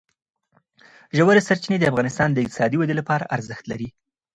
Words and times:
ژورې 1.17 1.41
سرچینې 1.47 1.77
د 1.79 1.85
افغانستان 1.91 2.29
د 2.31 2.37
اقتصادي 2.43 2.77
ودې 2.77 2.95
لپاره 2.99 3.29
ارزښت 3.35 3.65
لري. 3.71 3.87